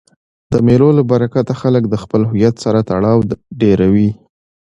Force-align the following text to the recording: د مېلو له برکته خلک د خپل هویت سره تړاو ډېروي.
د 0.51 0.53
مېلو 0.67 0.89
له 0.97 1.03
برکته 1.11 1.53
خلک 1.61 1.83
د 1.89 1.95
خپل 2.03 2.21
هویت 2.29 2.55
سره 2.63 2.79
تړاو 2.89 3.19
ډېروي. 3.61 4.09